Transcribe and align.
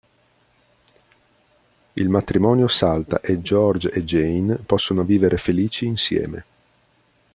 Il 1.93 2.09
matrimonio 2.09 2.67
salta 2.67 3.21
e 3.21 3.39
George 3.43 3.91
e 3.91 4.03
Jane 4.03 4.55
possono 4.55 5.03
vivere 5.03 5.37
felici 5.37 5.85
insieme. 5.85 6.43